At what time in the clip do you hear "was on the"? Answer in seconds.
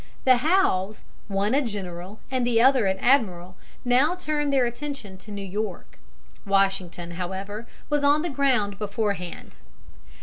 7.87-8.31